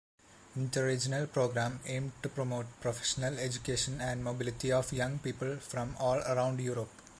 [0.57, 6.59] Interregional program aimed to promote professional education and mobility of young people from all around
[6.59, 6.89] Europe.